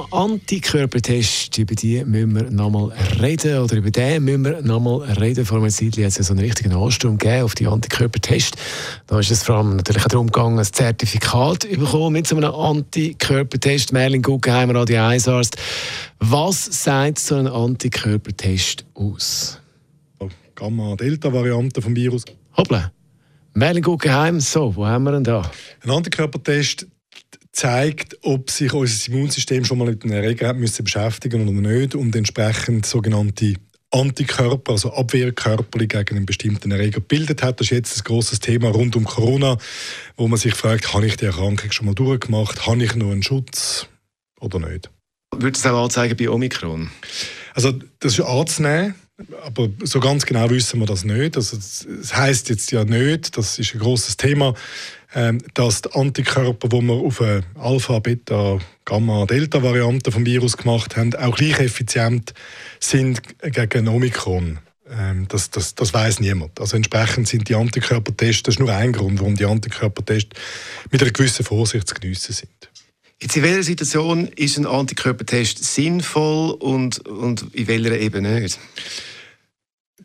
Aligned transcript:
Corona-Antikörpertest, 0.00 1.58
über 1.58 1.74
die 1.74 2.04
müssen 2.04 2.34
wir 2.34 2.50
nochmal 2.50 2.92
reden, 3.20 3.58
oder 3.58 3.76
über 3.76 3.90
den 3.90 4.24
müssen 4.24 4.44
wir 4.44 4.62
nochmal 4.62 5.02
reden. 5.12 5.44
Vor 5.44 5.58
einer 5.58 5.68
Zeit 5.68 5.92
hat 5.92 5.98
es 5.98 6.16
ja 6.16 6.22
so 6.22 6.32
einen 6.32 6.44
richtigen 6.44 6.72
Ansturm 6.72 7.18
gegeben 7.18 7.44
auf 7.44 7.54
die 7.54 7.66
Antikörpertest. 7.66 8.56
Da 9.06 9.18
ist 9.18 9.30
es 9.30 9.42
vor 9.42 9.56
allem 9.56 9.76
natürlich 9.76 10.04
auch 10.04 10.08
darum 10.08 10.26
gegangen, 10.28 10.58
ein 10.58 10.64
Zertifikat 10.64 11.64
zu 11.64 11.68
bekommen 11.68 12.12
mit 12.12 12.26
so 12.26 12.36
einem 12.36 12.52
Antikörpertest. 12.52 13.92
Merlin 13.92 14.22
Guggenheimer, 14.22 14.74
Radio 14.74 15.02
1 15.02 15.28
Arzt. 15.28 15.56
Was 16.18 16.64
sagt 16.64 17.18
so 17.18 17.36
ein 17.36 17.46
Antikörpertest 17.46 18.86
aus? 18.94 19.58
Gamma-Delta-Variante 20.54 21.82
vom 21.82 21.94
Virus. 21.94 22.24
Hoppla. 22.56 22.92
Merlin 23.54 23.82
Guggenheim, 23.82 24.40
so, 24.40 24.74
wo 24.76 24.86
haben 24.86 25.04
wir 25.04 25.12
denn 25.12 25.24
da? 25.24 25.50
Ein 25.82 25.90
Antikörpertest 25.90 26.86
zeigt, 27.60 28.16
ob 28.22 28.50
sich 28.50 28.72
unser 28.72 29.12
Immunsystem 29.12 29.66
schon 29.66 29.76
mal 29.76 29.88
mit 29.88 30.02
einem 30.02 30.14
Erreger 30.14 30.54
müssen 30.54 30.82
beschäftigen 30.82 31.46
oder 31.46 31.52
nicht 31.52 31.94
und 31.94 32.16
entsprechend 32.16 32.86
sogenannte 32.86 33.56
Antikörper, 33.90 34.72
also 34.72 34.94
Abwehrkörper 34.94 35.78
gegen 35.80 36.16
einen 36.16 36.24
bestimmten 36.24 36.70
Erreger 36.70 37.00
gebildet 37.00 37.42
hat. 37.42 37.60
Das 37.60 37.66
ist 37.66 37.70
jetzt 37.70 37.98
ein 37.98 38.04
großes 38.04 38.40
Thema 38.40 38.70
rund 38.70 38.96
um 38.96 39.04
Corona, 39.04 39.58
wo 40.16 40.26
man 40.26 40.38
sich 40.38 40.54
fragt, 40.54 40.94
habe 40.94 41.06
ich 41.06 41.18
die 41.18 41.26
Erkrankung 41.26 41.70
schon 41.70 41.84
mal 41.84 41.94
durchgemacht, 41.94 42.66
habe 42.66 42.82
ich 42.82 42.94
noch 42.94 43.10
einen 43.10 43.22
Schutz 43.22 43.88
oder 44.40 44.58
nicht? 44.58 44.90
Würde 45.36 45.58
es 45.58 45.66
auch 45.66 45.84
anzeigen 45.84 46.16
bei 46.16 46.30
Omikron? 46.30 46.90
Also 47.52 47.72
das 47.98 48.18
ist 48.18 48.24
anzunehmen. 48.24 48.94
Aber 49.44 49.68
so 49.82 50.00
ganz 50.00 50.24
genau 50.26 50.48
wissen 50.50 50.80
wir 50.80 50.86
das 50.86 51.04
nicht. 51.04 51.36
Also, 51.36 51.56
das 51.56 52.16
heißt 52.16 52.48
jetzt 52.48 52.72
ja 52.72 52.84
nicht, 52.84 53.36
das 53.36 53.58
ist 53.58 53.74
ein 53.74 53.80
großes 53.80 54.16
Thema, 54.16 54.54
ähm, 55.14 55.42
dass 55.54 55.82
die 55.82 55.92
Antikörper, 55.92 56.68
die 56.68 56.80
wir 56.82 56.94
auf 56.94 57.20
eine 57.20 57.42
Alpha, 57.58 57.98
Beta, 57.98 58.58
Gamma, 58.84 59.26
Delta-Variante 59.26 60.12
vom 60.12 60.24
Virus 60.24 60.56
gemacht 60.56 60.96
haben, 60.96 61.14
auch 61.16 61.36
gleich 61.36 61.58
effizient 61.58 62.32
sind 62.78 63.20
gegen 63.42 63.88
Omikron. 63.88 64.58
Ähm, 64.90 65.26
das, 65.28 65.50
das, 65.50 65.74
das 65.74 65.92
weiß 65.92 66.20
niemand. 66.20 66.60
Also 66.60 66.76
entsprechend 66.76 67.28
sind 67.28 67.48
die 67.48 67.54
Antikörpertests, 67.54 68.42
das 68.44 68.54
ist 68.54 68.60
nur 68.60 68.72
ein 68.72 68.92
Grund, 68.92 69.20
warum 69.20 69.36
die 69.36 69.44
Antikörpertests 69.44 70.30
mit 70.90 71.02
einer 71.02 71.10
gewissen 71.10 71.44
Vorsicht 71.44 71.88
zu 71.88 71.94
geniessen 71.94 72.32
sind. 72.32 72.50
Jetzt 73.22 73.36
in 73.36 73.42
welcher 73.42 73.62
Situation 73.62 74.28
ist 74.28 74.56
ein 74.56 74.66
Antikörpertest 74.66 75.62
sinnvoll 75.62 76.52
und, 76.52 77.06
und 77.06 77.54
in 77.54 77.66
welcher 77.68 77.98
eben 77.98 78.22
nicht? 78.22 78.58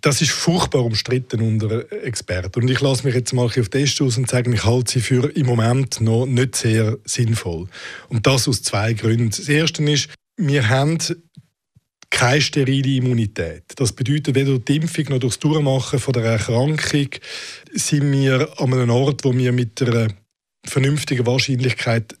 Das 0.00 0.20
ist 0.20 0.32
furchtbar 0.32 0.84
umstritten 0.84 1.40
unter 1.40 1.90
Experten. 2.04 2.62
Und 2.62 2.70
ich 2.70 2.80
lasse 2.80 3.04
mich 3.04 3.14
jetzt 3.14 3.32
mal 3.32 3.44
auf 3.44 3.68
Test 3.68 4.00
aus 4.02 4.18
und 4.18 4.28
sage, 4.28 4.52
ich 4.52 4.64
halte 4.64 4.92
sie 4.92 5.00
für 5.00 5.34
im 5.34 5.46
Moment 5.46 6.00
noch 6.00 6.26
nicht 6.26 6.56
sehr 6.56 6.98
sinnvoll. 7.04 7.68
Und 8.08 8.26
das 8.26 8.48
aus 8.48 8.62
zwei 8.62 8.92
Gründen. 8.92 9.30
Das 9.30 9.48
erste 9.48 9.82
ist, 9.84 10.10
wir 10.36 10.68
haben 10.68 10.98
keine 12.10 12.40
sterile 12.40 12.96
Immunität. 12.96 13.64
Das 13.76 13.92
bedeutet, 13.92 14.34
weder 14.34 14.50
durch 14.50 14.64
die 14.64 14.76
Impfung 14.76 15.06
noch 15.08 15.18
durch 15.18 15.34
das 15.34 15.40
Durchmachen 15.40 15.98
von 15.98 16.12
der 16.12 16.24
Erkrankung 16.24 17.08
sind 17.72 18.12
wir 18.12 18.60
an 18.60 18.72
einem 18.72 18.90
Ort, 18.90 19.24
wo 19.24 19.36
wir 19.36 19.52
mit 19.52 19.82
einer 19.82 20.08
vernünftigen 20.64 21.26
Wahrscheinlichkeit 21.26 22.16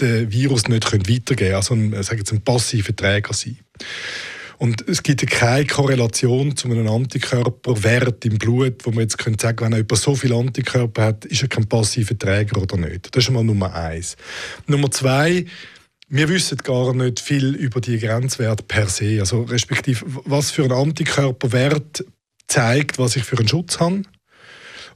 den 0.00 0.30
Virus 0.32 0.68
nicht 0.68 0.92
weitergeben 0.92 1.26
können. 1.26 1.54
Also 1.54 1.74
ein, 1.74 2.02
sagen 2.02 2.24
ein 2.30 2.40
passiver 2.42 2.94
Träger 2.94 3.32
sein. 3.32 3.58
Und 4.58 4.88
es 4.88 5.02
gibt 5.02 5.26
keine 5.26 5.66
Korrelation 5.66 6.56
zu 6.56 6.68
einem 6.70 6.88
Antikörperwert 6.88 8.24
im 8.24 8.38
Blut, 8.38 8.84
wo 8.84 8.90
man 8.90 9.00
jetzt 9.00 9.18
könnte 9.18 9.42
sagen, 9.42 9.60
wenn 9.60 9.72
jemand 9.72 9.96
so 9.96 10.14
viele 10.14 10.36
Antikörper 10.36 11.04
hat, 11.04 11.24
ist 11.26 11.42
er 11.42 11.48
kein 11.48 11.68
passiver 11.68 12.18
Träger 12.18 12.62
oder 12.62 12.76
nicht. 12.76 13.14
Das 13.14 13.24
ist 13.24 13.30
mal 13.30 13.44
Nummer 13.44 13.74
eins. 13.74 14.16
Nummer 14.66 14.90
zwei, 14.90 15.44
wir 16.08 16.28
wissen 16.28 16.58
gar 16.58 16.94
nicht 16.94 17.20
viel 17.20 17.54
über 17.54 17.80
die 17.80 17.98
Grenzwerte 17.98 18.62
per 18.62 18.88
se. 18.88 19.18
Also 19.20 19.42
respektive, 19.42 20.04
was 20.24 20.50
für 20.50 20.64
ein 20.64 20.72
Antikörperwert 20.72 22.04
zeigt, 22.46 22.98
was 22.98 23.16
ich 23.16 23.24
für 23.24 23.38
einen 23.38 23.48
Schutz 23.48 23.80
habe. 23.80 24.02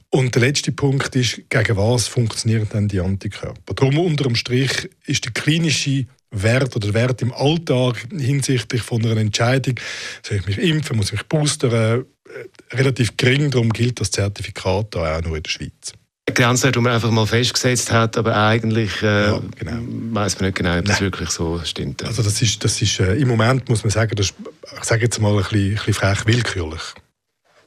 Und 0.09 0.35
der 0.35 0.41
letzte 0.41 0.71
Punkt 0.71 1.15
ist, 1.15 1.49
gegen 1.49 1.77
was 1.77 2.07
funktionieren 2.07 2.67
dann 2.69 2.87
die 2.87 2.99
Antikörper? 2.99 3.73
Darum 3.73 3.97
unterm 3.99 4.35
Strich 4.35 4.89
ist 5.05 5.23
der 5.23 5.31
klinische 5.31 6.05
Wert 6.31 6.75
oder 6.75 6.93
Wert 6.93 7.21
im 7.21 7.33
Alltag 7.33 8.07
hinsichtlich 8.11 8.81
von 8.81 9.05
einer 9.05 9.17
Entscheidung, 9.17 9.75
soll 10.23 10.37
ich 10.37 10.45
mich 10.47 10.57
impfen, 10.57 10.97
muss 10.97 11.07
ich 11.07 11.13
mich 11.13 11.25
boostern, 11.25 11.71
äh, 11.71 12.75
relativ 12.75 13.17
gering. 13.17 13.51
Darum 13.51 13.71
gilt 13.71 13.99
das 13.99 14.11
Zertifikat 14.11 14.95
da 14.95 15.17
auch 15.17 15.21
nur 15.21 15.37
in 15.37 15.43
der 15.43 15.49
Schweiz. 15.49 15.93
Grenze, 16.33 16.71
die 16.71 16.79
man 16.79 16.93
einfach 16.93 17.11
mal 17.11 17.25
festgesetzt 17.25 17.91
hat, 17.91 18.17
aber 18.17 18.35
eigentlich 18.37 19.01
äh, 19.01 19.25
ja, 19.25 19.41
genau. 19.57 19.79
weiß 20.13 20.39
man 20.39 20.45
nicht 20.45 20.57
genau, 20.57 20.77
ob 20.77 20.85
das 20.85 20.95
Nein. 20.95 21.11
wirklich 21.11 21.29
so 21.29 21.59
stimmt. 21.63 22.05
Also 22.05 22.23
das 22.23 22.41
ist, 22.41 22.63
das 22.63 22.81
ist 22.81 22.99
äh, 22.99 23.15
im 23.15 23.27
Moment 23.27 23.67
muss 23.67 23.83
man 23.83 23.91
sagen, 23.91 24.15
das 24.15 24.27
ist, 24.27 24.35
ich 24.77 24.83
sage 24.83 25.03
jetzt 25.03 25.19
mal 25.19 25.31
ein 25.31 25.37
bisschen, 25.37 25.71
ein 25.71 25.75
bisschen 25.75 25.93
frech 25.93 26.25
willkürlich. 26.25 26.81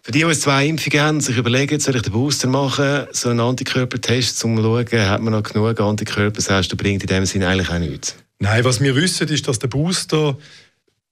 Für 0.02 0.12
die, 0.12 0.20
die 0.20 0.26
jetzt 0.26 0.42
zwei 0.42 0.66
Impfungen 0.66 1.00
haben, 1.00 1.20
sich 1.20 1.36
überlegen, 1.36 1.80
soll 1.80 1.96
ich 1.96 2.02
den 2.02 2.12
Booster 2.12 2.48
machen, 2.48 3.06
so 3.12 3.30
einen 3.30 3.40
Antikörpertest, 3.40 4.44
um 4.44 4.56
zu 4.56 4.62
schauen, 4.62 5.08
hat 5.08 5.22
man 5.22 5.32
noch 5.32 5.42
genug 5.42 5.80
Antikörper, 5.80 6.62
du, 6.62 6.76
bringt 6.76 7.02
in 7.02 7.08
dem 7.08 7.26
Sinne 7.26 7.48
eigentlich 7.48 7.70
auch 7.70 7.78
nichts. 7.78 8.16
Nein, 8.38 8.64
was 8.64 8.80
wir 8.80 8.96
wissen, 8.96 9.28
ist, 9.28 9.48
dass 9.48 9.58
der 9.58 9.68
Booster 9.68 10.36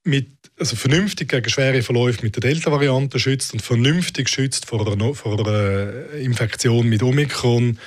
mit, 0.05 0.29
also 0.59 0.77
vernünftig 0.77 1.29
gegen 1.29 1.49
schwere 1.49 1.83
Verläufe 1.83 2.23
mit 2.23 2.35
der 2.37 2.41
Delta-Variante 2.41 3.19
schützt 3.19 3.53
und 3.53 3.63
vernünftig 3.63 4.29
schützt 4.29 4.67
vor 4.67 4.87
einer, 4.87 5.15
vor 5.15 5.47
einer 5.47 6.11
Infektion 6.15 6.89
mit 6.89 7.03
Omikron. 7.03 7.79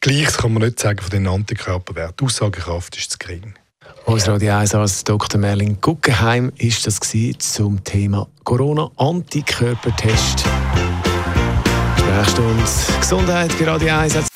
Gleiches 0.00 0.38
kann 0.38 0.52
man 0.52 0.62
nicht 0.62 0.78
sagen 0.78 1.00
von 1.00 1.10
den 1.10 1.26
Antikörperwerten. 1.26 2.16
Die 2.20 2.24
Aussagekraft 2.24 2.96
ist 2.96 3.10
zu 3.10 3.18
gering. 3.18 3.54
Unser 4.04 4.34
Radio 4.34 4.54
1 4.54 4.74
Arzt 4.74 5.08
Dr. 5.08 5.40
Merlin 5.40 5.78
Guggenheim 5.80 6.52
ist 6.58 6.86
das 6.86 7.00
zum 7.38 7.82
Thema 7.82 8.28
Corona-Antikörpertest. 8.44 10.44
Sprechstunde 11.98 12.62
Gesundheit 13.00 13.58
bei 13.58 13.64
Radio 13.64 13.94
1. 13.94 14.35